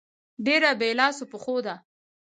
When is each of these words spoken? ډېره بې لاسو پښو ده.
ډېره 0.45 0.69
بې 0.79 0.89
لاسو 0.99 1.23
پښو 1.31 1.55
ده. 1.65 1.75